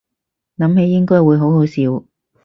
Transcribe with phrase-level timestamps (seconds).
[0.57, 2.03] 諗起應該會好好笑